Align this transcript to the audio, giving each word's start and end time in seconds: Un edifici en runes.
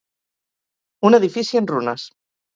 Un 1.11 1.19
edifici 1.19 1.61
en 1.61 1.71
runes. 1.75 2.09